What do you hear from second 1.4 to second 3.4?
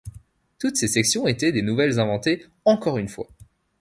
des nouvelles inventées encore une fois.